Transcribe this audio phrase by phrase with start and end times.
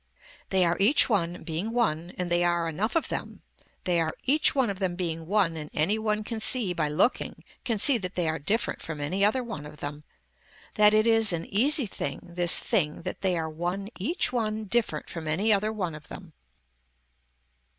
[0.49, 3.43] They are each one being one and they are, enough of them,
[3.83, 7.43] they are each one of them being one and any one can see by looking
[7.63, 10.03] can see that they are different from any other one of them,
[10.73, 15.07] that it is an easy thing this thing that they are one each one different
[15.07, 16.33] from any other one of them.